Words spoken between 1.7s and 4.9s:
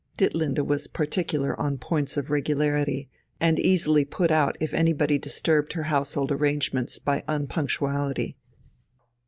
points of regularity, and easily put out if